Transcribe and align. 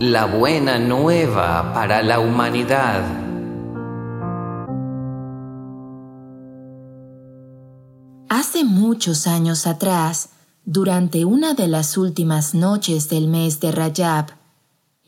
la 0.00 0.26
buena 0.26 0.78
nueva 0.78 1.72
para 1.74 2.04
la 2.04 2.20
humanidad. 2.20 3.02
Hace 8.28 8.62
muchos 8.62 9.26
años 9.26 9.66
atrás, 9.66 10.28
durante 10.64 11.24
una 11.24 11.54
de 11.54 11.66
las 11.66 11.98
últimas 11.98 12.54
noches 12.54 13.08
del 13.08 13.26
mes 13.26 13.58
de 13.58 13.72
Rajab, 13.72 14.26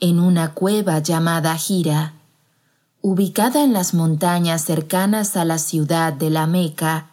en 0.01 0.19
una 0.19 0.55
cueva 0.55 0.99
llamada 0.99 1.55
Gira, 1.55 2.15
ubicada 3.01 3.63
en 3.63 3.73
las 3.73 3.95
montañas 3.95 4.65
cercanas 4.65 5.37
a 5.37 5.45
la 5.45 5.59
ciudad 5.59 6.13
de 6.13 6.31
la 6.31 6.49
Meca, 6.49 7.11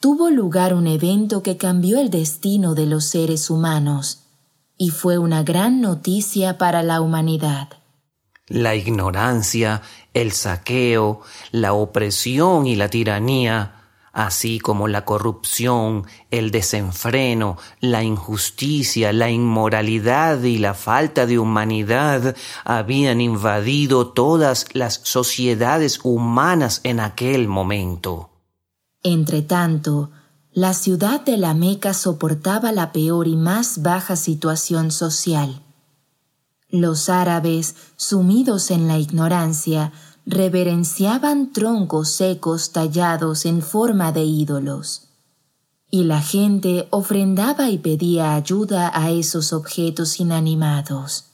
tuvo 0.00 0.28
lugar 0.30 0.74
un 0.74 0.88
evento 0.88 1.44
que 1.44 1.56
cambió 1.56 2.00
el 2.00 2.10
destino 2.10 2.74
de 2.74 2.86
los 2.86 3.04
seres 3.04 3.48
humanos 3.48 4.19
y 4.80 4.88
fue 4.88 5.18
una 5.18 5.42
gran 5.42 5.82
noticia 5.82 6.56
para 6.56 6.82
la 6.82 7.02
humanidad. 7.02 7.68
La 8.46 8.74
ignorancia, 8.74 9.82
el 10.14 10.32
saqueo, 10.32 11.20
la 11.50 11.74
opresión 11.74 12.66
y 12.66 12.76
la 12.76 12.88
tiranía, 12.88 13.74
así 14.14 14.58
como 14.58 14.88
la 14.88 15.04
corrupción, 15.04 16.06
el 16.30 16.50
desenfreno, 16.50 17.58
la 17.80 18.02
injusticia, 18.02 19.12
la 19.12 19.28
inmoralidad 19.28 20.42
y 20.44 20.56
la 20.56 20.72
falta 20.72 21.26
de 21.26 21.38
humanidad 21.38 22.34
habían 22.64 23.20
invadido 23.20 24.08
todas 24.08 24.64
las 24.72 25.02
sociedades 25.04 26.00
humanas 26.04 26.80
en 26.84 27.00
aquel 27.00 27.48
momento. 27.48 28.30
Entretanto, 29.02 30.10
la 30.52 30.74
ciudad 30.74 31.20
de 31.20 31.36
la 31.36 31.54
Meca 31.54 31.94
soportaba 31.94 32.72
la 32.72 32.90
peor 32.90 33.28
y 33.28 33.36
más 33.36 33.82
baja 33.82 34.16
situación 34.16 34.90
social. 34.90 35.62
Los 36.68 37.08
árabes, 37.08 37.76
sumidos 37.96 38.72
en 38.72 38.88
la 38.88 38.98
ignorancia, 38.98 39.92
reverenciaban 40.26 41.52
troncos 41.52 42.10
secos 42.10 42.70
tallados 42.70 43.46
en 43.46 43.62
forma 43.62 44.10
de 44.12 44.24
ídolos. 44.24 45.08
Y 45.88 46.04
la 46.04 46.20
gente 46.20 46.86
ofrendaba 46.90 47.70
y 47.70 47.78
pedía 47.78 48.34
ayuda 48.34 48.90
a 48.94 49.10
esos 49.10 49.52
objetos 49.52 50.18
inanimados. 50.18 51.26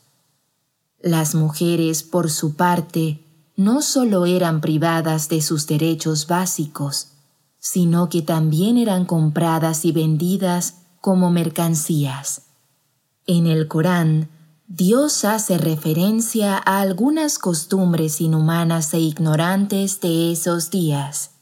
Las 1.01 1.35
mujeres, 1.35 2.03
por 2.03 2.31
su 2.31 2.55
parte, 2.55 3.23
no 3.57 3.81
solo 3.81 4.27
eran 4.27 4.61
privadas 4.61 5.29
de 5.29 5.41
sus 5.41 5.67
derechos 5.67 6.27
básicos, 6.27 7.09
sino 7.67 8.09
que 8.09 8.23
también 8.23 8.79
eran 8.79 9.05
compradas 9.07 9.85
y 9.85 9.91
vendidas 9.91 10.85
como 11.01 11.31
mercancías. 11.31 12.47
En 13.27 13.49
el 13.49 13.67
Corán, 13.67 14.29
Dios 14.69 15.25
hace 15.25 15.59
referencia 15.59 16.63
a 16.65 16.81
algunas 16.81 17.41
costumbres 17.41 18.21
inhumanas 18.21 18.95
e 18.95 19.01
ignorantes 19.01 20.01
de 20.01 20.31
esos 20.31 20.71
días. 20.71 21.33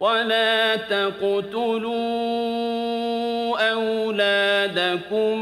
ولا 0.00 0.76
تقتلوا 0.76 1.94
أولادكم 3.72 5.38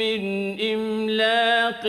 من 0.00 0.22
إملاق 0.60 1.86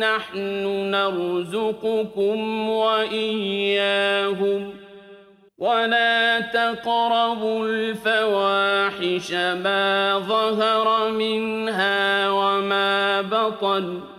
نحن 0.00 0.64
نرزقكم 0.90 2.68
وإياهم 2.68 4.20
ولا 5.58 6.40
تقربوا 6.40 7.66
الفواحش 7.66 9.32
ما 9.32 10.18
ظهر 10.18 11.10
منها 11.10 12.30
وما 12.30 13.20
بطن 13.20 14.13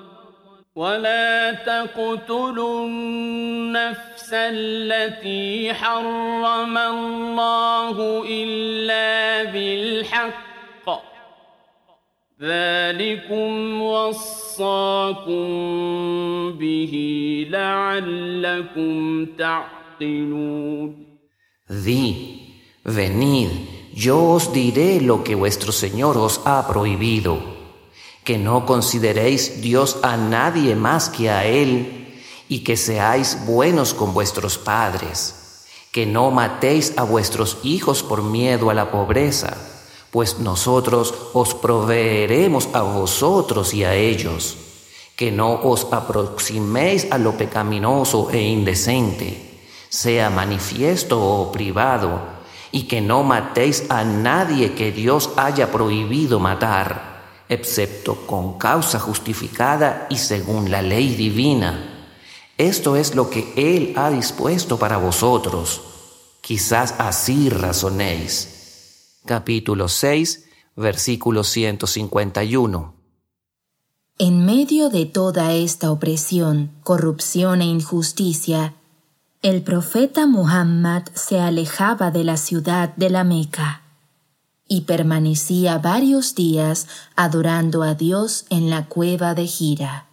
ولا 0.76 1.52
تقتلوا 1.52 2.88
النفس 2.88 4.30
التي 4.34 5.74
حرم 5.74 6.78
الله 6.78 8.24
إلا 8.28 9.44
بالحق 9.52 10.46
ذلكم 12.42 13.82
وصاكم 13.82 15.48
به 16.52 16.94
لعلكم 17.50 19.26
تعقلون 19.26 21.06
Di, 21.68 22.14
venid, 22.86 23.50
yo 23.92 24.36
os 24.36 24.54
diré 24.54 25.02
lo 25.02 25.24
que 25.24 25.34
vuestro 25.34 25.72
Señor 25.72 26.16
os 26.18 26.42
ha 26.46 26.68
prohibido. 26.68 27.55
Que 28.26 28.40
no 28.40 28.66
consideréis 28.66 29.62
Dios 29.62 30.00
a 30.02 30.18
nadie 30.18 30.76
más 30.76 31.10
que 31.10 31.30
a 31.30 31.46
Él, 31.46 32.22
y 32.50 32.64
que 32.64 32.76
seáis 32.76 33.46
buenos 33.46 33.94
con 33.94 34.14
vuestros 34.14 34.58
padres, 34.58 35.66
que 35.92 36.08
no 36.08 36.32
matéis 36.32 36.94
a 36.98 37.04
vuestros 37.04 37.60
hijos 37.64 38.02
por 38.02 38.24
miedo 38.24 38.72
a 38.72 38.74
la 38.74 38.92
pobreza, 38.92 39.56
pues 40.10 40.40
nosotros 40.40 41.14
os 41.34 41.54
proveeremos 41.54 42.68
a 42.74 42.82
vosotros 42.82 43.74
y 43.76 43.84
a 43.84 43.94
ellos, 43.94 44.58
que 45.16 45.32
no 45.32 45.62
os 45.62 45.88
aproximéis 45.92 47.08
a 47.12 47.20
lo 47.20 47.38
pecaminoso 47.38 48.30
e 48.32 48.42
indecente, 48.42 49.60
sea 49.90 50.32
manifiesto 50.32 51.22
o 51.22 51.52
privado, 51.52 52.22
y 52.72 52.84
que 52.84 53.02
no 53.02 53.24
matéis 53.24 53.86
a 53.90 54.04
nadie 54.04 54.74
que 54.74 54.92
Dios 54.92 55.30
haya 55.38 55.72
prohibido 55.72 56.40
matar 56.40 57.15
excepto 57.50 58.26
con 58.26 58.58
causa 58.58 59.00
justificada 59.00 60.08
y 60.10 60.18
según 60.18 60.72
la 60.72 60.82
ley 60.82 61.16
divina. 61.16 62.10
Esto 62.58 62.96
es 62.96 63.16
lo 63.16 63.30
que 63.30 63.54
Él 63.56 63.94
ha 63.98 64.10
dispuesto 64.10 64.78
para 64.80 64.98
vosotros. 64.98 65.82
Quizás 66.42 66.96
así 66.98 67.50
razonéis. 67.50 69.20
Capítulo 69.26 69.88
6, 69.88 70.46
versículo 70.76 71.44
151. 71.44 72.96
En 74.18 74.46
medio 74.46 74.90
de 74.90 75.06
toda 75.06 75.54
esta 75.54 75.92
opresión, 75.92 76.72
corrupción 76.84 77.62
e 77.62 77.66
injusticia, 77.66 78.76
el 79.42 79.62
profeta 79.62 80.26
Muhammad 80.26 81.04
se 81.14 81.40
alejaba 81.40 82.12
de 82.12 82.24
la 82.24 82.38
ciudad 82.38 82.96
de 82.96 83.10
la 83.10 83.24
Meca 83.24 83.85
y 84.68 84.82
permanecía 84.82 85.78
varios 85.78 86.36
días 86.36 86.88
adorando 87.16 87.84
a 87.84 87.94
Dios 87.94 88.46
en 88.50 88.70
la 88.70 88.88
cueva 88.88 89.36
de 89.36 89.48
Gira. 89.48 90.08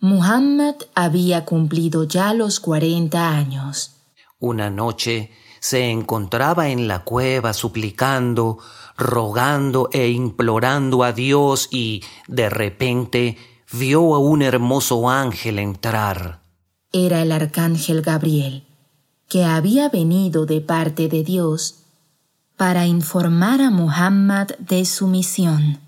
Muhammad 0.00 0.74
había 0.94 1.44
cumplido 1.44 2.04
ya 2.04 2.34
los 2.34 2.60
cuarenta 2.60 3.30
años. 3.30 3.92
Una 4.38 4.68
noche 4.68 5.30
se 5.60 5.90
encontraba 5.90 6.68
en 6.68 6.86
la 6.86 7.04
cueva 7.04 7.54
suplicando, 7.54 8.58
rogando 8.96 9.88
e 9.92 10.10
implorando 10.10 11.02
a 11.02 11.12
Dios 11.12 11.68
y, 11.70 12.02
de 12.28 12.50
repente, 12.50 13.38
vio 13.72 14.14
a 14.14 14.18
un 14.18 14.42
hermoso 14.42 15.08
ángel 15.08 15.58
entrar. 15.58 16.42
Era 16.92 17.22
el 17.22 17.32
arcángel 17.32 18.02
Gabriel, 18.02 18.66
que 19.28 19.44
había 19.44 19.88
venido 19.88 20.44
de 20.44 20.60
parte 20.60 21.08
de 21.08 21.24
Dios 21.24 21.85
para 22.56 22.86
informar 22.86 23.60
a 23.60 23.70
Muhammad 23.70 24.48
de 24.58 24.84
su 24.84 25.06
misión. 25.06 25.78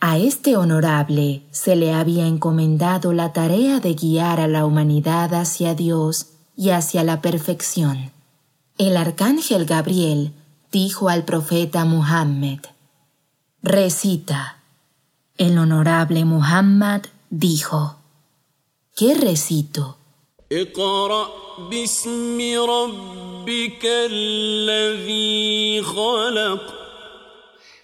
A 0.00 0.18
este 0.18 0.56
honorable 0.56 1.42
se 1.50 1.76
le 1.76 1.94
había 1.94 2.26
encomendado 2.26 3.14
la 3.14 3.32
tarea 3.32 3.80
de 3.80 3.94
guiar 3.94 4.40
a 4.40 4.48
la 4.48 4.66
humanidad 4.66 5.32
hacia 5.32 5.74
Dios 5.74 6.28
y 6.56 6.70
hacia 6.70 7.04
la 7.04 7.22
perfección. 7.22 8.12
El 8.76 8.96
arcángel 8.96 9.64
Gabriel 9.64 10.32
dijo 10.70 11.08
al 11.08 11.24
profeta 11.24 11.84
Muhammad, 11.84 12.58
Recita. 13.62 14.58
El 15.38 15.56
honorable 15.56 16.26
Muhammad 16.26 17.02
dijo, 17.30 17.96
¿Qué 18.94 19.14
recito? 19.14 19.96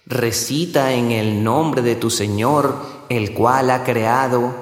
Recita 0.05 0.93
en 0.93 1.11
el 1.11 1.43
nombre 1.43 1.81
de 1.81 1.95
tu 1.95 2.09
Señor, 2.09 2.75
el 3.09 3.33
cual 3.33 3.69
ha 3.71 3.83
creado. 3.83 4.53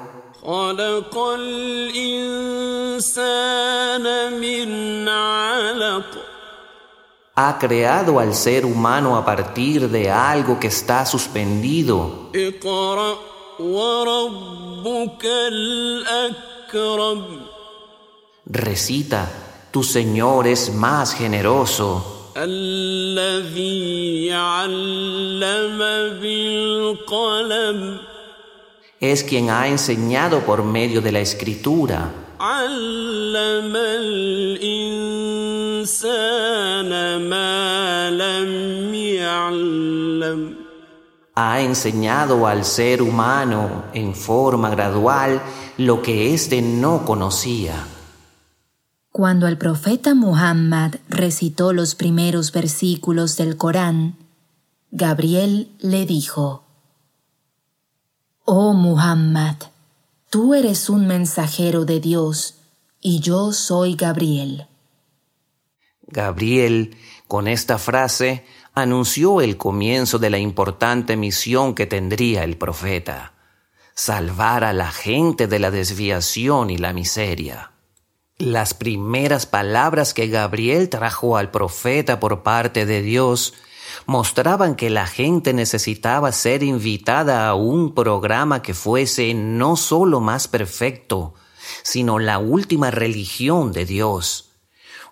ha 7.41 7.57
creado 7.57 8.19
al 8.19 8.33
ser 8.33 8.65
humano 8.65 9.15
a 9.15 9.23
partir 9.23 9.87
de 9.87 10.11
algo 10.11 10.59
que 10.59 10.67
está 10.67 11.05
suspendido. 11.05 12.29
Recita, 18.51 19.29
tu 19.69 19.83
Señor 19.83 20.47
es 20.47 20.73
más 20.73 21.13
generoso. 21.13 22.31
Es 28.99 29.23
quien 29.23 29.51
ha 29.51 29.67
enseñado 29.67 30.39
por 30.39 30.63
medio 30.63 30.99
de 30.99 31.11
la 31.11 31.19
escritura. 31.19 32.11
Ha 41.35 41.61
enseñado 41.61 42.47
al 42.47 42.65
ser 42.65 43.03
humano 43.03 43.83
en 43.93 44.15
forma 44.15 44.71
gradual 44.71 45.39
lo 45.77 46.01
que 46.01 46.33
éste 46.33 46.63
no 46.63 47.05
conocía. 47.05 47.85
Cuando 49.11 49.47
el 49.47 49.57
profeta 49.57 50.13
Muhammad 50.13 50.95
recitó 51.09 51.73
los 51.73 51.95
primeros 51.95 52.51
versículos 52.51 53.37
del 53.37 53.57
Corán, 53.57 54.15
Gabriel 54.91 55.71
le 55.79 56.05
dijo, 56.05 56.63
Oh 58.45 58.73
Muhammad, 58.73 59.55
tú 60.29 60.53
eres 60.53 60.89
un 60.89 61.07
mensajero 61.07 61.85
de 61.85 61.99
Dios 61.99 62.55
y 63.01 63.19
yo 63.19 63.51
soy 63.51 63.95
Gabriel. 63.95 64.67
Gabriel, 66.07 66.95
con 67.27 67.47
esta 67.47 67.77
frase, 67.77 68.45
anunció 68.73 69.41
el 69.41 69.57
comienzo 69.57 70.19
de 70.19 70.29
la 70.29 70.39
importante 70.39 71.17
misión 71.17 71.75
que 71.75 71.85
tendría 71.85 72.43
el 72.43 72.57
profeta, 72.57 73.33
salvar 73.93 74.63
a 74.63 74.73
la 74.73 74.91
gente 74.91 75.47
de 75.47 75.59
la 75.59 75.71
desviación 75.71 76.69
y 76.69 76.77
la 76.77 76.93
miseria. 76.93 77.71
Las 78.41 78.73
primeras 78.73 79.45
palabras 79.45 80.13
que 80.13 80.27
Gabriel 80.27 80.87
trajo 80.87 81.35
al 81.35 81.51
profeta 81.51 82.21
por 82.21 82.41
parte 82.41 82.85
de 82.85 83.01
Dios 83.01 83.53
mostraban 84.05 84.77
que 84.77 84.89
la 84.89 85.07
gente 85.07 85.51
necesitaba 85.51 86.31
ser 86.31 86.63
invitada 86.63 87.49
a 87.49 87.55
un 87.55 87.93
programa 87.93 88.61
que 88.61 88.73
fuese 88.73 89.33
no 89.33 89.75
solo 89.75 90.21
más 90.21 90.47
perfecto, 90.47 91.33
sino 91.83 92.17
la 92.17 92.39
última 92.39 92.91
religión 92.91 93.73
de 93.73 93.85
Dios. 93.85 94.53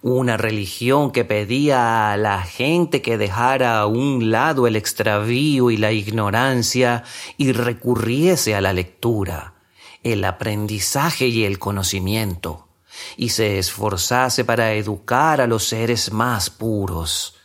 Una 0.01 0.37
religión 0.37 1.11
que 1.11 1.25
pedía 1.25 2.13
a 2.13 2.15
la 2.15 2.43
gente 2.43 3.01
que 3.01 3.17
dejara 3.17 3.81
a 3.81 3.87
un 3.87 4.31
lado 4.31 4.67
el 4.67 4.77
extravío 4.77 5.69
y 5.69 5.75
la 5.75 5.91
ignorancia 5.91 7.03
y 7.35 7.51
recurriese 7.51 8.55
a 8.55 8.61
la 8.61 8.71
lectura, 8.71 9.55
el 10.01 10.23
aprendizaje 10.23 11.27
y 11.27 11.43
el 11.43 11.59
conocimiento, 11.59 12.66
y 13.15 13.29
se 13.29 13.59
esforzase 13.59 14.45
para 14.45 14.73
educar 14.73 15.41
a 15.41 15.47
los 15.47 15.67
seres 15.67 16.11
más 16.11 16.49
puros. 16.49 17.35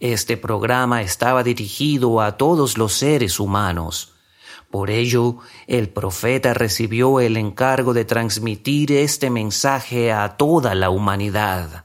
Este 0.00 0.36
programa 0.36 1.02
estaba 1.02 1.42
dirigido 1.42 2.20
a 2.20 2.36
todos 2.36 2.76
los 2.78 2.92
seres 2.92 3.40
humanos, 3.40 4.14
por 4.74 4.90
ello, 4.90 5.36
el 5.68 5.88
profeta 5.88 6.52
recibió 6.52 7.20
el 7.20 7.36
encargo 7.36 7.94
de 7.94 8.04
transmitir 8.04 8.90
este 8.90 9.30
mensaje 9.30 10.10
a 10.10 10.36
toda 10.36 10.74
la 10.74 10.90
humanidad. 10.90 11.84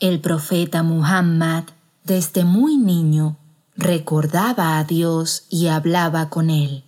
El 0.00 0.18
profeta 0.22 0.82
Muhammad, 0.82 1.64
desde 2.04 2.46
muy 2.46 2.78
niño, 2.78 3.36
recordaba 3.76 4.78
a 4.78 4.84
Dios 4.84 5.44
y 5.50 5.66
hablaba 5.66 6.30
con 6.30 6.48
él. 6.48 6.82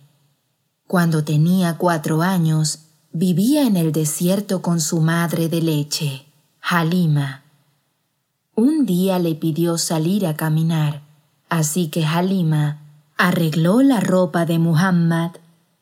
Cuando 0.87 1.23
tenía 1.23 1.77
cuatro 1.77 2.23
años, 2.23 2.87
vivía 3.13 3.67
en 3.67 3.75
el 3.75 3.91
desierto 3.91 4.61
con 4.61 4.79
su 4.79 5.01
madre 5.01 5.49
de 5.49 5.61
leche, 5.61 6.25
Halima. 6.61 7.43
Un 8.55 8.85
día 8.85 9.19
le 9.19 9.35
pidió 9.35 9.77
salir 9.77 10.25
a 10.25 10.35
caminar, 10.35 11.01
así 11.49 11.89
que 11.89 12.05
Halima 12.05 12.79
arregló 13.17 13.81
la 13.81 13.99
ropa 13.99 14.45
de 14.45 14.59
Muhammad 14.59 15.31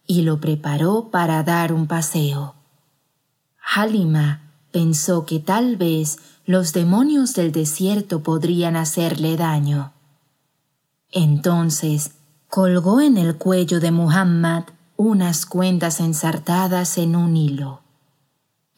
y 0.08 0.24
lo 0.24 0.40
preparó 0.40 1.10
para 1.12 1.44
dar 1.44 1.72
un 1.72 1.88
paseo. 1.88 2.56
Halima 3.76 4.42
pensó 4.72 5.26
que 5.26 5.40
tal 5.40 5.78
vez 5.78 6.18
los 6.46 6.74
demonios 6.74 7.36
del 7.36 7.52
desierto 7.52 8.24
podrían 8.24 8.76
hacerle 8.76 9.38
daño. 9.38 9.94
Entonces 11.12 12.12
colgó 12.48 13.02
en 13.02 13.18
el 13.18 13.38
cuello 13.38 13.80
de 13.80 13.92
Muhammad 13.92 14.64
unas 15.00 15.46
cuentas 15.46 16.01
ensartadas 16.01 16.98
en 16.98 17.16
un 17.16 17.38
hilo. 17.38 17.80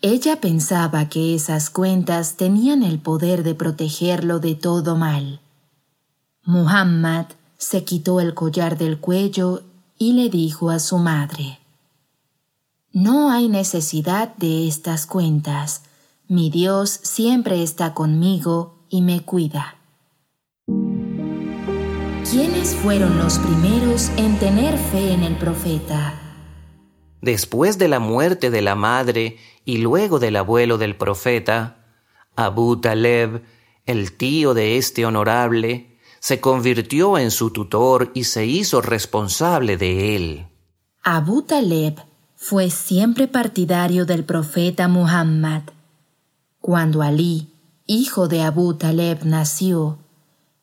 Ella 0.03 0.39
pensaba 0.39 1.09
que 1.09 1.33
esas 1.33 1.71
cuentas 1.71 2.35
tenían 2.35 2.83
el 2.83 3.00
poder 3.00 3.41
de 3.41 3.56
protegerlo 3.56 4.39
de 4.39 4.53
todo 4.53 4.95
mal. 4.95 5.39
Muhammad 6.44 7.25
se 7.57 7.83
quitó 7.85 8.19
el 8.19 8.35
collar 8.35 8.77
del 8.77 9.00
cuello 9.00 9.63
y 9.97 10.13
le 10.13 10.29
dijo 10.29 10.69
a 10.69 10.77
su 10.77 11.00
madre, 11.00 11.57
No 12.94 13.31
hay 13.31 13.47
necesidad 13.47 14.35
de 14.35 14.67
estas 14.67 15.07
cuentas, 15.07 15.81
mi 16.27 16.51
Dios 16.51 17.00
siempre 17.01 17.63
está 17.63 17.95
conmigo 17.95 18.75
y 18.89 19.01
me 19.01 19.21
cuida. 19.21 19.81
¿Quiénes 22.31 22.75
fueron 22.78 23.18
los 23.18 23.39
primeros 23.39 24.10
en 24.16 24.39
tener 24.39 24.78
fe 24.78 25.12
en 25.12 25.24
el 25.24 25.36
profeta? 25.36 26.18
Después 27.22 27.78
de 27.78 27.89
la 27.89 28.00
muerte 28.00 28.50
de 28.50 28.62
la 28.62 28.74
madre 28.74 29.36
y 29.66 29.80
luego 29.80 30.18
del 30.18 30.38
abuelo 30.38 30.78
del 30.78 30.95
profeta, 30.95 31.83
Abu 32.38 32.80
Taleb, 32.80 33.44
el 33.86 34.13
tío 34.13 34.54
de 34.54 34.78
este 34.78 35.06
honorable, 35.06 36.00
se 36.22 36.39
convirtió 36.39 37.18
en 37.18 37.31
su 37.31 37.51
tutor 37.51 38.12
y 38.13 38.24
se 38.24 38.45
hizo 38.45 38.80
responsable 38.80 39.75
de 39.75 40.16
él. 40.16 40.48
Abu 41.04 41.42
Taleb 41.42 42.00
fue 42.38 42.69
siempre 42.69 43.27
partidario 43.27 44.06
del 44.06 44.24
profeta 44.24 44.88
Muhammad. 44.88 45.63
Cuando 46.62 47.01
Ali, 47.01 47.50
hijo 47.88 48.29
de 48.29 48.41
Abu 48.41 48.75
Taleb, 48.75 49.25
nació, 49.25 49.98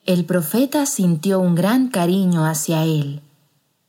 el 0.08 0.24
profeta 0.24 0.86
sintió 0.86 1.38
un 1.38 1.54
gran 1.54 1.88
cariño 1.88 2.46
hacia 2.46 2.84
él 2.84 3.20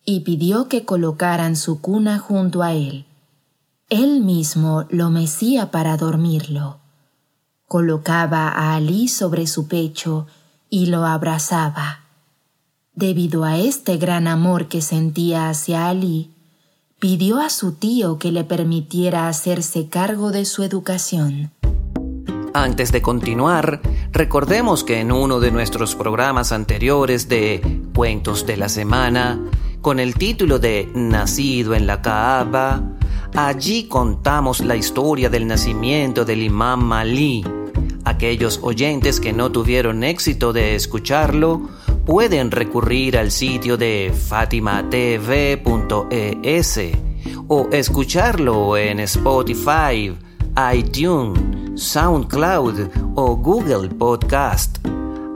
y 0.03 0.19
pidió 0.19 0.67
que 0.67 0.83
colocaran 0.83 1.55
su 1.55 1.79
cuna 1.79 2.19
junto 2.19 2.61
a 2.61 2.73
él. 2.73 3.05
Él 3.89 4.19
mismo 4.19 4.85
lo 4.89 5.11
mecía 5.11 5.71
para 5.71 5.95
dormirlo. 5.95 6.79
Colocaba 7.69 8.49
a 8.49 8.75
Ali 8.75 9.07
sobre 9.07 9.47
su 9.47 9.69
pecho 9.69 10.27
y 10.69 10.87
lo 10.87 11.05
abrazaba. 11.05 12.01
Debido 12.93 13.45
a 13.45 13.57
este 13.57 13.95
gran 13.95 14.27
amor 14.27 14.67
que 14.67 14.81
sentía 14.81 15.47
hacia 15.47 15.87
Ali, 15.87 16.31
pidió 16.99 17.39
a 17.39 17.49
su 17.49 17.71
tío 17.71 18.19
que 18.19 18.33
le 18.33 18.43
permitiera 18.43 19.29
hacerse 19.29 19.87
cargo 19.87 20.33
de 20.33 20.43
su 20.43 20.63
educación. 20.63 21.53
Antes 22.53 22.91
de 22.91 23.01
continuar, 23.01 23.81
recordemos 24.11 24.83
que 24.83 24.99
en 24.99 25.11
uno 25.11 25.39
de 25.39 25.51
nuestros 25.51 25.95
programas 25.95 26.51
anteriores 26.51 27.29
de 27.29 27.81
Cuentos 27.95 28.45
de 28.45 28.57
la 28.57 28.69
Semana, 28.69 29.39
con 29.81 29.99
el 29.99 30.15
título 30.15 30.59
de 30.59 30.89
Nacido 30.93 31.75
en 31.75 31.87
la 31.87 32.01
Kaaba, 32.01 32.81
allí 33.35 33.87
contamos 33.87 34.61
la 34.61 34.75
historia 34.75 35.29
del 35.29 35.47
nacimiento 35.47 36.25
del 36.25 36.43
imam 36.43 36.91
Ali, 36.91 37.43
Aquellos 38.09 38.59
oyentes 38.63 39.19
que 39.19 39.33
no 39.33 39.51
tuvieron 39.51 40.03
éxito 40.03 40.51
de 40.51 40.73
escucharlo 40.73 41.69
pueden 42.07 42.49
recurrir 42.49 43.17
al 43.17 43.29
sitio 43.29 43.77
de 43.77 44.11
fatimatv.es 44.27 44.89
o 47.47 47.67
escucharlo 47.71 48.77
en 48.77 48.99
Spotify, 49.01 50.11
iTunes, 50.73 51.81
SoundCloud 51.81 52.89
o 53.15 53.35
Google 53.35 53.89
Podcast. 53.89 54.77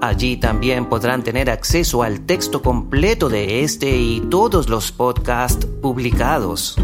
Allí 0.01 0.37
también 0.37 0.89
podrán 0.89 1.23
tener 1.23 1.49
acceso 1.49 2.03
al 2.03 2.25
texto 2.25 2.61
completo 2.61 3.29
de 3.29 3.63
este 3.63 3.97
y 3.97 4.19
todos 4.29 4.67
los 4.67 4.91
podcasts 4.91 5.65
publicados. 5.81 6.75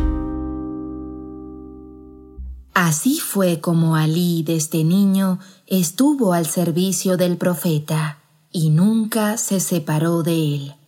Así 2.73 3.19
fue 3.19 3.59
como 3.59 3.97
Ali 3.97 4.43
desde 4.43 4.85
niño 4.85 5.39
estuvo 5.67 6.31
al 6.31 6.45
servicio 6.45 7.17
del 7.17 7.35
profeta 7.35 8.19
y 8.51 8.69
nunca 8.69 9.37
se 9.37 9.59
separó 9.59 10.23
de 10.23 10.55
él. 10.55 10.78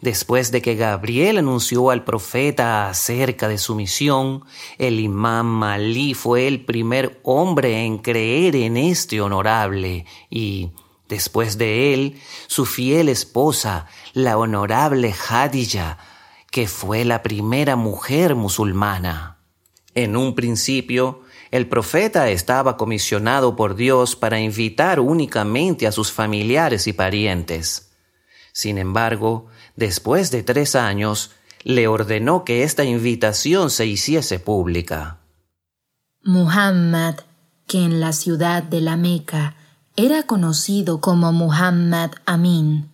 Después 0.00 0.52
de 0.52 0.62
que 0.62 0.76
Gabriel 0.76 1.38
anunció 1.38 1.90
al 1.90 2.04
profeta 2.04 2.88
acerca 2.88 3.48
de 3.48 3.58
su 3.58 3.74
misión, 3.74 4.44
el 4.78 5.00
imán 5.00 5.62
Ali 5.64 6.14
fue 6.14 6.46
el 6.46 6.64
primer 6.64 7.20
hombre 7.24 7.84
en 7.84 7.98
creer 7.98 8.54
en 8.54 8.76
este 8.76 9.20
honorable 9.20 10.06
y, 10.30 10.70
Después 11.08 11.56
de 11.56 11.94
él, 11.94 12.20
su 12.48 12.66
fiel 12.66 13.08
esposa, 13.08 13.86
la 14.12 14.36
honorable 14.36 15.14
Hadija, 15.28 15.96
que 16.50 16.68
fue 16.68 17.04
la 17.06 17.22
primera 17.22 17.76
mujer 17.76 18.34
musulmana. 18.34 19.38
En 19.94 20.16
un 20.16 20.34
principio, 20.34 21.22
el 21.50 21.66
profeta 21.66 22.28
estaba 22.28 22.76
comisionado 22.76 23.56
por 23.56 23.74
Dios 23.74 24.16
para 24.16 24.38
invitar 24.38 25.00
únicamente 25.00 25.86
a 25.86 25.92
sus 25.92 26.12
familiares 26.12 26.86
y 26.86 26.92
parientes. 26.92 27.90
Sin 28.52 28.76
embargo, 28.76 29.46
después 29.78 30.32
de 30.32 30.42
tres 30.42 30.74
años, 30.74 31.30
le 31.62 31.86
ordenó 31.86 32.44
que 32.44 32.64
esta 32.64 32.84
invitación 32.84 33.70
se 33.70 33.86
hiciese 33.86 34.40
pública. 34.40 35.20
Muhammad, 36.24 37.14
que 37.68 37.84
en 37.84 38.00
la 38.00 38.12
ciudad 38.12 38.64
de 38.64 38.80
la 38.80 38.96
Meca 38.96 39.54
era 39.96 40.24
conocido 40.24 41.00
como 41.00 41.32
Muhammad 41.32 42.10
Amin, 42.26 42.90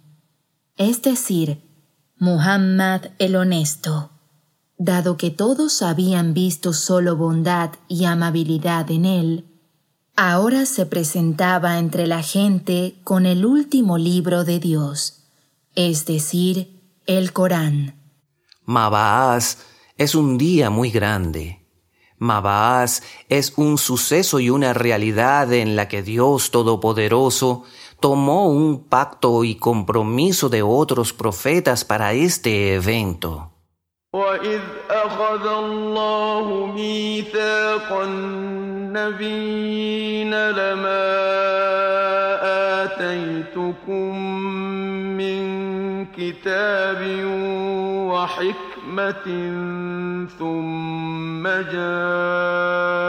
es 0.77 1.01
decir, 1.01 1.63
Muhammad 2.19 3.07
el 3.19 3.37
Honesto, 3.37 4.11
dado 4.77 5.17
que 5.17 5.31
todos 5.31 5.81
habían 5.81 6.35
visto 6.35 6.75
solo 6.75 7.17
bondad 7.17 7.71
y 7.89 8.05
amabilidad 8.05 8.91
en 8.91 9.07
él, 9.07 9.45
ahora 10.17 10.67
se 10.67 10.85
presentaba 10.85 11.79
entre 11.79 12.07
la 12.07 12.23
gente 12.23 12.97
con 13.05 13.25
el 13.25 13.47
último 13.47 13.97
libro 13.97 14.45
de 14.45 14.59
Dios, 14.59 15.25
es 15.75 16.07
decir, 16.07 16.74
el 17.07 17.33
Corán. 17.33 18.01
Mabaaz 18.65 19.59
es 19.97 20.15
un 20.15 20.39
día 20.39 20.71
muy 20.71 20.91
grande 20.91 21.65
Mabaaz 22.25 23.03
es 23.29 23.53
un 23.57 23.77
suceso 23.77 24.41
y 24.41 24.49
una 24.49 24.73
realidad 24.73 25.53
en 25.53 25.77
la 25.77 25.89
que 25.89 26.03
Dios 26.03 26.51
Todopoderoso 26.51 27.65
tomó 28.01 28.49
un 28.49 28.89
pacto 28.89 29.45
y 29.45 29.57
compromiso 29.57 30.49
de 30.49 30.63
otros 30.63 31.13
profetas 31.13 31.85
para 31.85 32.13
este 32.13 32.75
evento. 32.77 33.51
ثم 50.39 51.43
جاءكم 51.73 53.05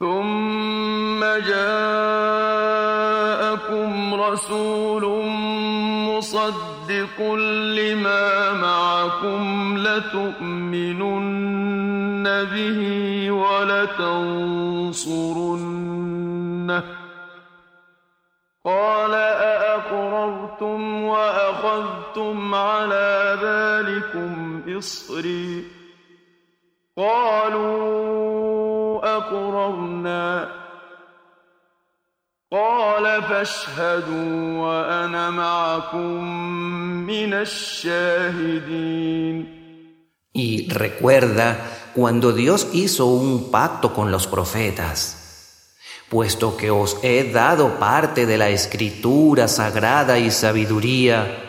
ثم 0.00 1.20
جاءكم 1.24 2.24
رسول 4.14 5.04
مصدق 6.08 7.18
لما 7.78 8.52
معكم 8.52 9.78
لتؤمنن 9.78 11.44
به 12.44 12.80
ولتنصرنه 13.30 14.64
ذلكم 24.73 24.77
إصري 24.77 25.63
قالوا 26.97 28.19
أقررنا 29.17 30.51
قال 32.51 33.23
فاشهدوا 33.23 34.57
وأنا 34.57 35.29
معكم 35.29 36.23
من 37.05 37.33
الشاهدين 37.33 38.79
Y 40.31 40.69
recuerda 40.69 41.57
cuando 41.95 42.31
Dios 42.31 42.67
hizo 42.73 43.07
un 43.07 43.49
pacto 43.51 43.93
con 43.93 44.11
los 44.11 44.27
profetas 44.27 45.15
puesto 46.09 46.55
que 46.57 46.71
os 46.71 46.97
he 47.03 47.31
dado 47.31 47.77
parte 47.77 48.25
de 48.25 48.37
la 48.37 48.49
escritura 48.49 49.47
sagrada 49.47 50.17
y 50.17 50.31
sabiduría, 50.31 51.42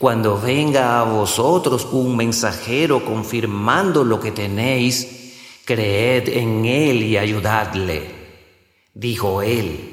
cuando 0.00 0.40
venga 0.40 0.98
a 0.98 1.04
vosotros 1.04 1.86
un 1.92 2.16
mensajero 2.16 3.04
confirmando 3.04 4.02
lo 4.02 4.18
que 4.18 4.32
tenéis, 4.32 5.34
creed 5.66 6.26
en 6.30 6.64
él 6.64 7.02
y 7.02 7.18
ayudadle. 7.18 8.10
Dijo 8.94 9.42
él, 9.42 9.92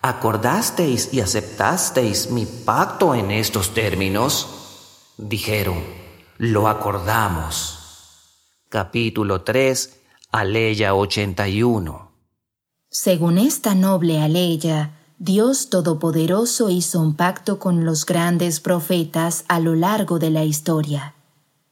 ¿acordasteis 0.00 1.10
y 1.12 1.20
aceptasteis 1.20 2.30
mi 2.30 2.46
pacto 2.46 3.14
en 3.14 3.30
estos 3.30 3.74
términos? 3.74 5.10
Dijeron, 5.18 5.84
lo 6.38 6.66
acordamos. 6.66 7.80
Capítulo 8.70 9.42
3, 9.42 10.00
Aleya 10.32 10.94
81. 10.94 12.12
Según 12.88 13.36
esta 13.36 13.74
noble 13.74 14.22
aleya, 14.22 14.97
Dios 15.20 15.68
Todopoderoso 15.68 16.70
hizo 16.70 17.00
un 17.00 17.14
pacto 17.14 17.58
con 17.58 17.84
los 17.84 18.06
grandes 18.06 18.60
profetas 18.60 19.44
a 19.48 19.58
lo 19.58 19.74
largo 19.74 20.20
de 20.20 20.30
la 20.30 20.44
historia, 20.44 21.14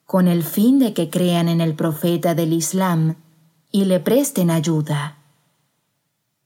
con 0.04 0.26
el 0.26 0.42
fin 0.42 0.80
de 0.80 0.92
que 0.92 1.10
crean 1.10 1.48
en 1.48 1.60
el 1.60 1.76
profeta 1.76 2.34
del 2.34 2.52
Islam 2.52 3.14
y 3.70 3.84
le 3.84 4.00
presten 4.00 4.50
ayuda. 4.50 5.18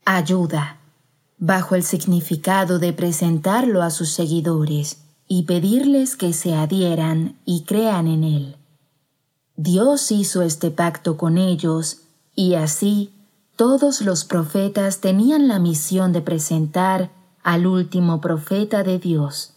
Ayuda, 0.05 0.79
bajo 1.39 1.75
el 1.75 1.85
significado 1.85 2.79
de 2.79 2.93
presentarlo 2.93 3.83
a 3.83 3.89
sus 3.89 4.11
seguidores 4.11 4.99
y 5.27 5.45
pedirles 5.45 6.17
que 6.17 6.35
se 6.35 6.55
adhieran 6.55 7.39
y 7.47 7.65
crean 7.65 8.09
en 8.09 8.25
él. 8.25 8.57
Dios 9.57 10.13
hizo 10.13 10.43
este 10.43 10.71
pacto 10.71 11.17
con 11.17 11.39
ellos 11.39 12.03
y 12.35 12.57
así 12.57 13.15
todos 13.60 14.02
los 14.02 14.26
profetas 14.26 15.00
tenían 15.00 15.48
la 15.48 15.60
misión 15.60 16.12
de 16.12 16.22
presentar 16.22 17.12
al 17.44 17.68
último 17.68 18.22
profeta 18.22 18.84
de 18.84 19.00
Dios. 19.00 19.54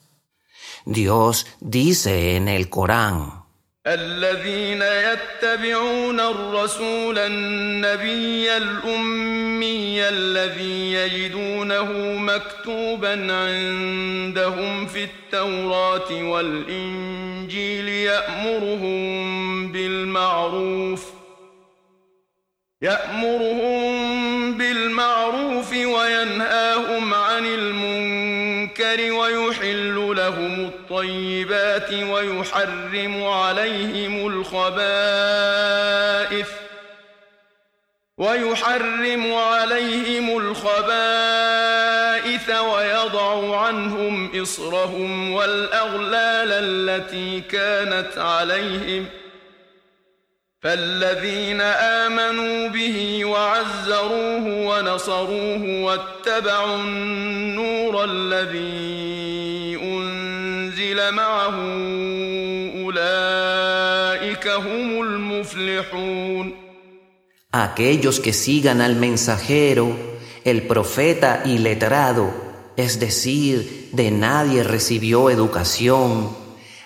Dios 0.84 1.46
dice 1.60 2.36
en 2.36 2.48
el 2.48 2.68
Corán, 2.68 3.38
الذين 3.86 4.82
يتبعون 4.82 6.20
الرسول 6.20 7.18
النبي 7.18 8.56
الأمي 8.56 10.08
الذي 10.08 10.92
يجدونه 10.92 11.92
مكتوبا 12.18 13.12
عندهم 13.12 14.86
في 14.86 15.04
التوراة 15.04 16.22
والإنجيل 16.22 17.88
يأمرهم 17.88 19.72
بالمعروف 19.72 21.04
يأمرهم 22.83 24.57
بالمعروف 24.57 25.73
وينهاهم 25.73 27.13
عن 27.13 27.45
المنكر 27.45 29.11
ويحل 29.11 30.13
لهم 30.17 30.65
الطيبات 30.65 31.93
ويحرم 31.93 33.23
عليهم 33.23 34.27
الخبائث 34.27 34.63
ويحرم 38.17 39.33
عليهم 39.33 40.37
الخبائث 40.37 40.89
ويضع 42.49 43.59
عنهم 43.65 44.41
إصرهم 44.41 45.31
والأغلال 45.31 46.51
التي 46.51 47.41
كانت 47.41 48.17
عليهم 48.17 49.05
ۖ 49.19 49.22
فالذين 50.62 51.60
آمنوا 51.60 52.68
به 52.68 53.24
وعزروه 53.24 54.44
ونصروه 54.66 55.82
واتبعوا 55.82 56.76
النور 56.76 58.04
الذي 58.04 59.78
أنزل 59.82 61.12
معه 61.12 61.54
أولئك 62.84 64.48
هم 64.48 65.02
المفلحون 65.02 66.68
Aquellos 67.50 68.20
que 68.20 68.34
sigan 68.34 68.82
al 68.82 68.96
mensajero, 68.96 69.96
el 70.44 70.64
profeta 70.64 71.42
y 71.46 71.56
letrado, 71.58 72.30
es 72.76 73.00
decir, 73.00 73.88
de 73.92 74.10
nadie 74.10 74.64
recibió 74.64 75.30
educación, 75.30 76.28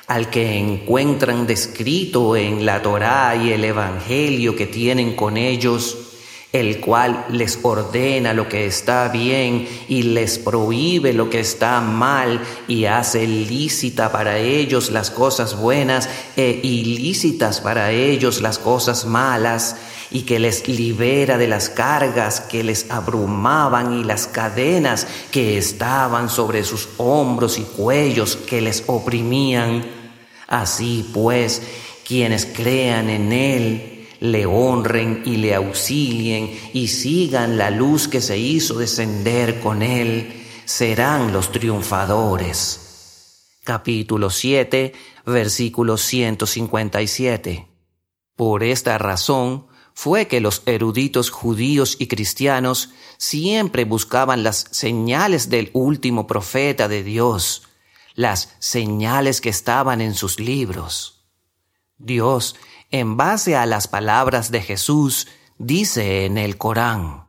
al 0.07 0.29
que 0.29 0.57
encuentran 0.57 1.45
descrito 1.45 2.37
en 2.37 2.65
la 2.65 2.81
Torá 2.81 3.35
y 3.35 3.51
el 3.51 3.65
Evangelio 3.65 4.55
que 4.55 4.65
tienen 4.65 5.17
con 5.17 5.35
ellos, 5.35 5.97
el 6.53 6.79
cual 6.79 7.25
les 7.29 7.59
ordena 7.61 8.33
lo 8.33 8.47
que 8.47 8.65
está 8.65 9.09
bien 9.09 9.67
y 9.89 10.03
les 10.03 10.39
prohíbe 10.39 11.11
lo 11.11 11.29
que 11.29 11.41
está 11.41 11.81
mal 11.81 12.39
y 12.69 12.85
hace 12.85 13.27
lícita 13.27 14.09
para 14.09 14.37
ellos 14.37 14.91
las 14.91 15.11
cosas 15.11 15.59
buenas 15.59 16.09
e 16.37 16.61
ilícitas 16.63 17.59
para 17.59 17.91
ellos 17.91 18.41
las 18.41 18.59
cosas 18.59 19.05
malas 19.05 19.75
y 20.09 20.21
que 20.21 20.39
les 20.39 20.69
libera 20.69 21.37
de 21.37 21.49
las 21.49 21.69
cargas 21.69 22.39
que 22.39 22.63
les 22.63 22.89
abrumaban 22.89 23.99
y 23.99 24.05
las 24.05 24.27
cadenas 24.27 25.05
que 25.31 25.57
estaban 25.57 26.29
sobre 26.29 26.63
sus 26.63 26.87
hombros 26.95 27.59
y 27.59 27.63
cuellos 27.63 28.37
que 28.37 28.61
les 28.61 28.85
oprimían. 28.87 29.96
Así 30.47 31.09
pues, 31.13 31.61
quienes 32.05 32.45
crean 32.45 33.09
en 33.09 33.31
Él, 33.33 33.97
le 34.19 34.45
honren 34.45 35.23
y 35.25 35.37
le 35.37 35.53
auxilien 35.53 36.57
y 36.73 36.87
sigan 36.87 37.57
la 37.57 37.69
luz 37.69 38.07
que 38.07 38.21
se 38.21 38.37
hizo 38.37 38.79
descender 38.79 39.59
con 39.59 39.81
él, 39.81 40.45
serán 40.65 41.31
los 41.31 41.51
triunfadores. 41.51 42.83
Capítulo 43.63 44.29
7, 44.29 44.93
versículo 45.25 45.97
157. 45.97 47.67
Por 48.35 48.63
esta 48.63 48.97
razón 48.97 49.67
fue 49.93 50.27
que 50.27 50.41
los 50.41 50.63
eruditos 50.65 51.29
judíos 51.31 51.97
y 51.99 52.07
cristianos 52.07 52.91
siempre 53.17 53.83
buscaban 53.83 54.43
las 54.43 54.67
señales 54.71 55.49
del 55.49 55.69
último 55.73 56.27
profeta 56.27 56.87
de 56.87 57.03
Dios, 57.03 57.66
las 58.17 58.55
señales 58.57 59.41
que 59.41 59.49
estaban 59.49 60.01
en 60.01 60.15
sus 60.15 60.39
libros. 60.39 61.23
Dios 61.99 62.55
en 62.89 63.15
base 63.15 63.55
a 63.55 63.67
las 63.67 63.87
palabras 63.87 64.49
de 64.49 64.61
Jesús, 64.61 65.27
dice 65.59 66.25
en 66.25 66.39
el 66.39 66.57
Corán. 66.57 67.27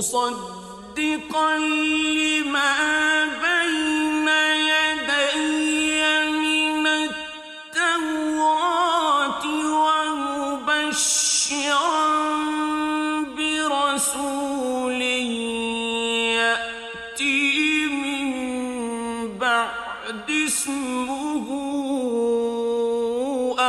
مصدقا 0.00 1.52
لما 2.16 2.72
بين 3.44 4.28
يدي 4.72 6.00
من 6.40 6.86
التوراة 7.76 8.34
ومبشرا 10.64 11.20
برسول 13.36 15.00
يأتي 16.40 17.86
من 17.86 18.28
بعد 19.38 20.30
اسمه 20.30 21.46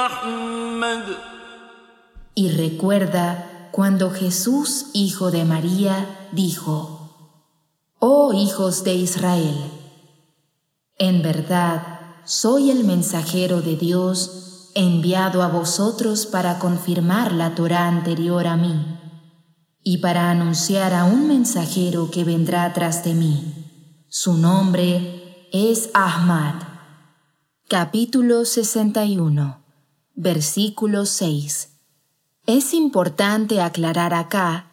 أحمد. 0.06 1.08
Y 2.36 2.48
recuerda 2.64 3.51
cuando 3.72 4.12
Jesús, 4.12 4.88
hijo 4.94 5.32
de 5.32 5.46
María, 5.46 6.30
dijo, 6.32 6.98
Oh 8.00 8.34
hijos 8.34 8.84
de 8.84 8.96
Israel, 8.96 9.56
en 10.98 11.22
verdad 11.22 12.00
soy 12.26 12.70
el 12.70 12.84
mensajero 12.84 13.62
de 13.62 13.76
Dios 13.76 14.72
enviado 14.76 15.42
a 15.42 15.48
vosotros 15.48 16.26
para 16.26 16.60
confirmar 16.60 17.32
la 17.32 17.56
Torah 17.56 17.88
anterior 17.88 18.48
a 18.48 18.58
mí 18.58 19.00
y 19.84 19.98
para 19.98 20.30
anunciar 20.30 20.94
a 20.94 21.06
un 21.06 21.28
mensajero 21.28 22.12
que 22.12 22.24
vendrá 22.24 22.72
tras 22.74 23.04
de 23.04 23.14
mí. 23.14 24.06
Su 24.08 24.36
nombre 24.38 25.48
es 25.52 25.90
Ahmad. 25.94 26.56
Capítulo 27.68 28.46
61, 28.46 29.64
versículo 30.16 31.06
6. 31.06 31.71
Es 32.48 32.74
importante 32.74 33.62
aclarar 33.62 34.16
acá 34.16 34.66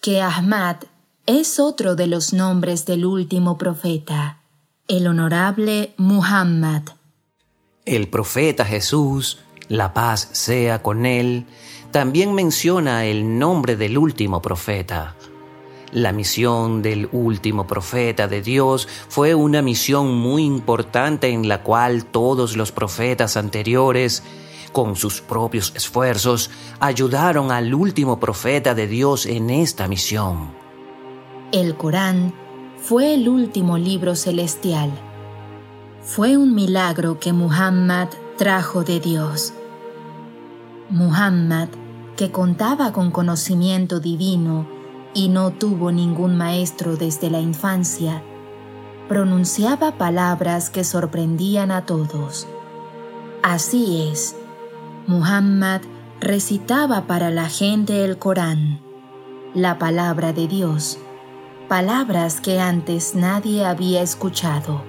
que 0.00 0.20
Ahmad 0.20 0.76
es 1.24 1.60
otro 1.60 1.94
de 1.94 2.08
los 2.08 2.32
nombres 2.32 2.84
del 2.84 3.06
último 3.06 3.56
profeta, 3.58 4.40
el 4.88 5.06
honorable 5.06 5.94
Muhammad. 5.98 6.82
El 7.84 8.08
profeta 8.08 8.64
Jesús, 8.64 9.38
la 9.68 9.94
paz 9.94 10.30
sea 10.32 10.82
con 10.82 11.06
él, 11.06 11.46
también 11.92 12.34
menciona 12.34 13.04
el 13.04 13.38
nombre 13.38 13.76
del 13.76 13.98
último 13.98 14.42
profeta. 14.42 15.14
La 15.92 16.10
misión 16.10 16.82
del 16.82 17.08
último 17.12 17.68
profeta 17.68 18.26
de 18.26 18.42
Dios 18.42 18.88
fue 19.08 19.36
una 19.36 19.62
misión 19.62 20.12
muy 20.12 20.42
importante 20.42 21.28
en 21.28 21.46
la 21.46 21.62
cual 21.62 22.04
todos 22.04 22.56
los 22.56 22.72
profetas 22.72 23.36
anteriores 23.36 24.24
con 24.72 24.96
sus 24.96 25.20
propios 25.20 25.72
esfuerzos, 25.76 26.50
ayudaron 26.80 27.52
al 27.52 27.74
último 27.74 28.18
profeta 28.18 28.74
de 28.74 28.86
Dios 28.86 29.26
en 29.26 29.50
esta 29.50 29.86
misión. 29.86 30.50
El 31.52 31.76
Corán 31.76 32.32
fue 32.78 33.14
el 33.14 33.28
último 33.28 33.78
libro 33.78 34.16
celestial. 34.16 34.90
Fue 36.02 36.36
un 36.36 36.54
milagro 36.54 37.20
que 37.20 37.32
Muhammad 37.32 38.08
trajo 38.36 38.82
de 38.82 38.98
Dios. 38.98 39.52
Muhammad, 40.90 41.68
que 42.16 42.30
contaba 42.30 42.92
con 42.92 43.10
conocimiento 43.10 44.00
divino 44.00 44.66
y 45.14 45.28
no 45.28 45.50
tuvo 45.50 45.92
ningún 45.92 46.36
maestro 46.36 46.96
desde 46.96 47.30
la 47.30 47.40
infancia, 47.40 48.22
pronunciaba 49.08 49.98
palabras 49.98 50.70
que 50.70 50.84
sorprendían 50.84 51.70
a 51.70 51.86
todos. 51.86 52.48
Así 53.42 54.08
es, 54.10 54.36
Muhammad 55.08 55.80
recitaba 56.20 57.08
para 57.08 57.30
la 57.30 57.48
gente 57.48 58.04
el 58.04 58.18
Corán, 58.18 58.80
la 59.52 59.76
palabra 59.76 60.32
de 60.32 60.46
Dios, 60.46 60.98
palabras 61.68 62.40
que 62.40 62.60
antes 62.60 63.16
nadie 63.16 63.64
había 63.64 64.00
escuchado. 64.00 64.84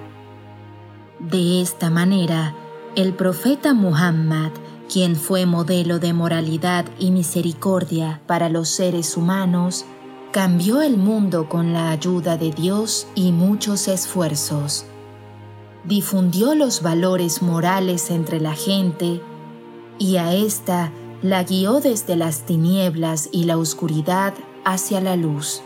De 1.18 1.60
esta 1.60 1.90
manera, 1.90 2.54
el 2.94 3.12
profeta 3.14 3.74
Muhammad, 3.74 4.52
quien 4.88 5.16
fue 5.16 5.46
modelo 5.46 5.98
de 5.98 6.12
moralidad 6.12 6.84
y 7.00 7.10
misericordia 7.10 8.20
para 8.28 8.48
los 8.48 8.68
seres 8.68 9.16
humanos, 9.16 9.84
cambió 10.30 10.80
el 10.80 10.96
mundo 10.96 11.48
con 11.48 11.72
la 11.72 11.90
ayuda 11.90 12.36
de 12.36 12.52
Dios 12.52 13.08
y 13.16 13.32
muchos 13.32 13.88
esfuerzos. 13.88 14.86
Difundió 15.82 16.54
los 16.54 16.82
valores 16.82 17.42
morales 17.42 18.12
entre 18.12 18.38
la 18.40 18.54
gente 18.54 19.20
y 19.98 20.16
a 20.16 20.34
ésta 20.34 20.92
la 21.22 21.42
guió 21.44 21.80
desde 21.80 22.16
las 22.16 22.42
tinieblas 22.42 23.28
y 23.32 23.44
la 23.44 23.56
oscuridad 23.56 24.34
hacia 24.64 25.00
la 25.00 25.16
luz. 25.16 25.62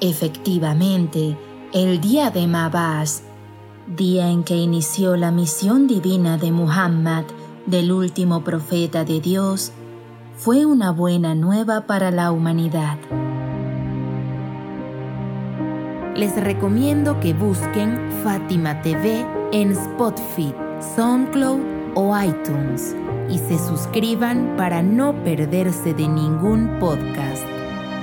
Efectivamente, 0.00 1.36
el 1.72 2.00
día 2.00 2.30
de 2.30 2.46
Mabás, 2.46 3.22
día 3.86 4.30
en 4.30 4.44
que 4.44 4.56
inició 4.56 5.16
la 5.16 5.30
misión 5.30 5.86
divina 5.86 6.38
de 6.38 6.52
Muhammad, 6.52 7.24
del 7.66 7.92
último 7.92 8.42
profeta 8.42 9.04
de 9.04 9.20
Dios, 9.20 9.72
fue 10.36 10.66
una 10.66 10.90
buena 10.90 11.34
nueva 11.34 11.82
para 11.82 12.10
la 12.10 12.32
humanidad. 12.32 12.98
Les 16.16 16.34
recomiendo 16.42 17.20
que 17.20 17.32
busquen 17.32 18.10
Fátima 18.24 18.82
TV 18.82 19.26
en 19.52 19.72
Spotify, 19.72 20.54
SoundCloud 20.96 21.60
o 21.94 22.18
iTunes 22.20 22.96
y 23.28 23.38
se 23.38 23.58
suscriban 23.58 24.54
para 24.56 24.82
no 24.82 25.14
perderse 25.24 25.94
de 25.94 26.08
ningún 26.08 26.78
podcast. 26.78 27.42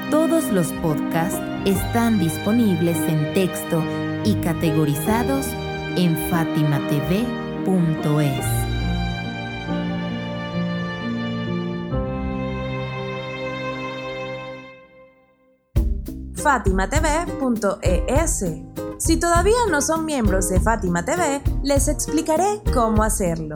Todos 0.09 0.51
los 0.51 0.71
podcasts 0.73 1.39
están 1.65 2.19
disponibles 2.19 2.97
en 2.97 3.33
texto 3.33 3.83
y 4.25 4.35
categorizados 4.35 5.47
en 5.95 6.17
fatimatv.es. 6.29 8.59
fatimatv.es. 16.49 18.45
Si 18.97 19.17
todavía 19.17 19.57
no 19.69 19.81
son 19.81 20.05
miembros 20.05 20.49
de 20.49 20.59
Fátima 20.59 21.05
TV, 21.05 21.41
les 21.63 21.87
explicaré 21.87 22.61
cómo 22.73 23.03
hacerlo. 23.03 23.55